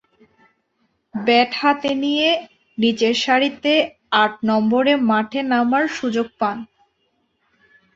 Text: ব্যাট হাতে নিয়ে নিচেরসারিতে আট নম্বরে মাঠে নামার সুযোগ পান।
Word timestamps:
ব্যাট 1.15 1.51
হাতে 1.61 1.91
নিয়ে 2.03 2.29
নিচেরসারিতে 2.77 3.73
আট 4.23 4.33
নম্বরে 4.49 4.93
মাঠে 5.09 5.39
নামার 5.51 5.85
সুযোগ 5.97 6.27
পান। 6.39 6.57